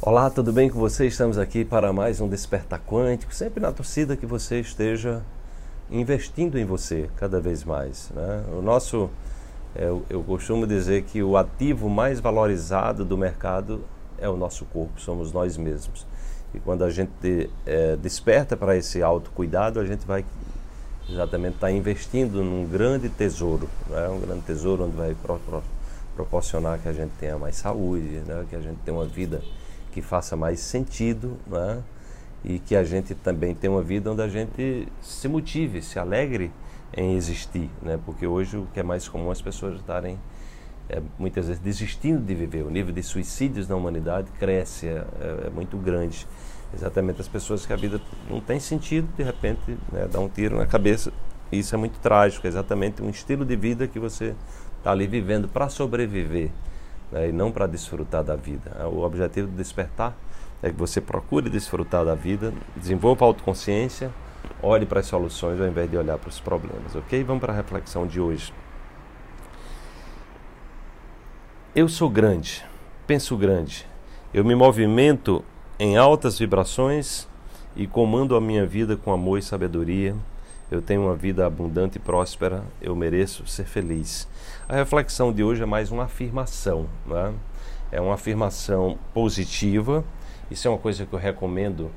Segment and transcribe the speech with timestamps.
[0.00, 1.08] Olá, tudo bem com você?
[1.08, 5.22] Estamos aqui para mais um Despertar Quântico, sempre na torcida que você esteja
[5.90, 8.08] investindo em você cada vez mais.
[8.14, 8.44] Né?
[8.56, 9.10] O nosso,
[9.74, 13.84] é, eu, eu costumo dizer que o ativo mais valorizado do mercado
[14.18, 16.06] é o nosso corpo, somos nós mesmos.
[16.54, 20.24] E quando a gente é, desperta para esse autocuidado, a gente vai
[21.10, 24.08] exatamente estar tá investindo num grande tesouro, né?
[24.08, 25.60] um grande tesouro onde vai pro, pro,
[26.14, 28.46] proporcionar que a gente tenha mais saúde, né?
[28.48, 29.42] que a gente tenha uma vida
[29.98, 31.82] que faça mais sentido, né?
[32.44, 36.52] e que a gente também tenha uma vida onde a gente se motive, se alegre
[36.96, 37.98] em existir, né?
[38.06, 40.16] porque hoje o que é mais comum é as pessoas estarem
[40.88, 42.62] é, muitas vezes desistindo de viver.
[42.62, 46.26] O nível de suicídios na humanidade cresce, é, é, é muito grande.
[46.72, 50.56] Exatamente as pessoas que a vida não tem sentido, de repente né, dá um tiro
[50.56, 51.12] na cabeça.
[51.50, 54.34] Isso é muito trágico, é exatamente um estilo de vida que você
[54.78, 56.52] está ali vivendo para sobreviver
[57.10, 58.76] né, e não para desfrutar da vida.
[58.78, 60.16] É, o objetivo do despertar
[60.62, 64.10] é que você procure desfrutar da vida, desenvolva a autoconsciência,
[64.62, 67.22] olhe para as soluções ao invés de olhar para os problemas, ok?
[67.22, 68.52] Vamos para a reflexão de hoje.
[71.74, 72.64] Eu sou grande,
[73.06, 73.86] penso grande,
[74.34, 75.44] eu me movimento
[75.78, 77.28] em altas vibrações
[77.76, 80.16] e comando a minha vida com amor e sabedoria
[80.70, 84.28] eu tenho uma vida abundante e próspera, eu mereço ser feliz.
[84.68, 87.32] A reflexão de hoje é mais uma afirmação, né?
[87.90, 90.04] é uma afirmação positiva.
[90.50, 91.90] Isso é uma coisa que eu recomendo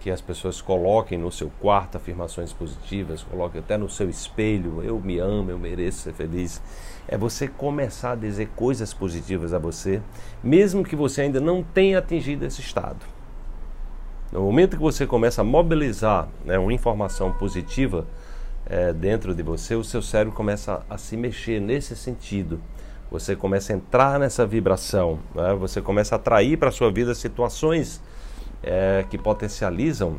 [0.00, 4.98] que as pessoas coloquem no seu quarto afirmações positivas, coloquem até no seu espelho, eu
[5.00, 6.62] me amo, eu mereço ser feliz.
[7.06, 10.00] É você começar a dizer coisas positivas a você,
[10.42, 13.17] mesmo que você ainda não tenha atingido esse estado.
[14.30, 18.06] No momento que você começa a mobilizar né, uma informação positiva
[18.66, 22.60] é, dentro de você, o seu cérebro começa a, se mexer nesse sentido.
[23.10, 25.54] Você começa a entrar nessa vibração, né?
[25.54, 28.02] você começa a atrair para a sua vida situações
[28.62, 30.18] é, que potencializam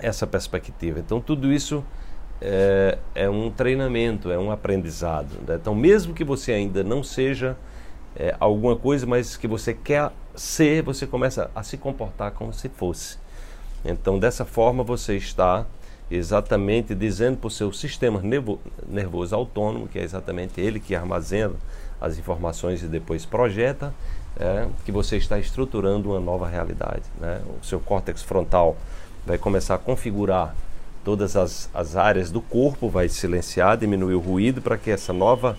[0.00, 0.98] essa perspectiva.
[0.98, 1.84] Então, tudo isso
[2.40, 5.38] é, é um treinamento, é um aprendizado.
[5.46, 5.54] Né?
[5.54, 7.56] Então, mesmo que você ainda não seja
[8.16, 12.68] é, alguma coisa, mas que você quer ser, você começa a se comportar como se
[12.68, 13.18] fosse.
[13.84, 15.66] Então, dessa forma, você está
[16.10, 18.20] exatamente dizendo para o seu sistema
[18.88, 21.54] nervoso autônomo, que é exatamente ele que armazena
[22.00, 23.94] as informações e depois projeta,
[24.38, 27.02] é, que você está estruturando uma nova realidade.
[27.20, 27.40] Né?
[27.60, 28.76] O seu córtex frontal
[29.26, 30.54] vai começar a configurar
[31.04, 35.56] todas as, as áreas do corpo, vai silenciar, diminuir o ruído para que essa nova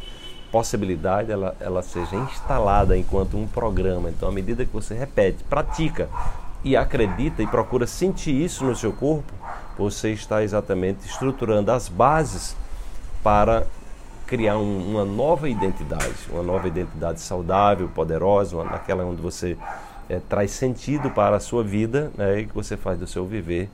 [0.51, 4.09] possibilidade ela, ela seja instalada enquanto um programa.
[4.09, 6.09] Então, à medida que você repete, pratica
[6.63, 9.33] e acredita e procura sentir isso no seu corpo,
[9.77, 12.55] você está exatamente estruturando as bases
[13.23, 13.65] para
[14.27, 19.57] criar um, uma nova identidade, uma nova identidade saudável, poderosa, uma, aquela onde você
[20.09, 23.69] é, traz sentido para a sua vida né, e que você faz do seu viver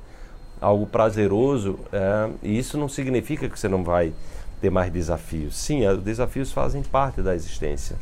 [0.61, 1.79] algo prazeroso.
[1.91, 4.13] É, e isso não significa que você não vai
[4.61, 5.55] ter mais desafios.
[5.55, 7.95] Sim, os desafios fazem parte da existência.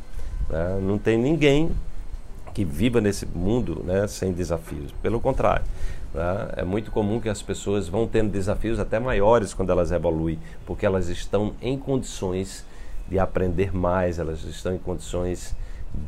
[0.49, 0.79] Né?
[0.81, 1.71] Não tem ninguém
[2.53, 4.91] que viva nesse mundo né, sem desafios.
[5.01, 5.65] Pelo contrário,
[6.13, 6.49] né?
[6.57, 10.85] é muito comum que as pessoas vão tendo desafios até maiores quando elas evoluem, porque
[10.85, 12.65] elas estão em condições
[13.07, 15.55] de aprender mais, elas estão em condições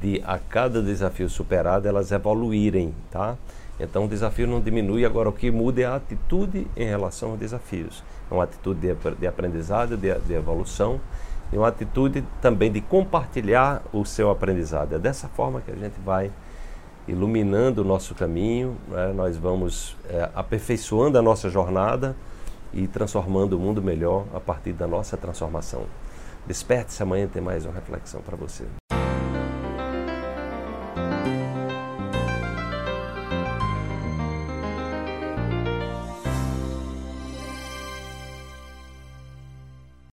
[0.02, 3.38] de a cada desafio superado elas evoluírem, tá?
[3.80, 7.40] Então o desafio não diminui, agora o que muda é a atitude em relação aos
[7.40, 8.04] desafios.
[8.30, 11.00] É uma atitude de, de aprendizado, de, de, evolução
[11.52, 14.96] e uma atitude também de compartilhar o seu aprendizado.
[14.96, 16.32] É dessa forma que a gente vai
[17.08, 19.14] iluminando o nosso caminho, né?
[19.16, 22.16] nós vamos é, aperfeiçoando a nossa jornada
[22.74, 25.86] e transformando o mundo melhor a partir da nossa transformação.
[26.46, 28.66] Desperte-se amanhã tem mais uma reflexão para você.